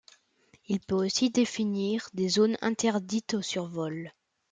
[0.65, 4.11] Il peut aussi définir des zones interdites de survol.